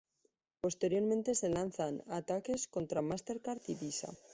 Posteriormente 0.61 1.35
se 1.35 1.49
lanzan 1.49 2.01
ataques 2.07 2.67
contra 2.67 3.03
Mastercard 3.03 3.61
y 3.67 3.75
Visa. 3.75 4.11